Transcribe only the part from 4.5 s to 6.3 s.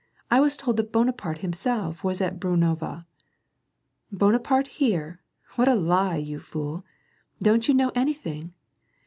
here! what a lie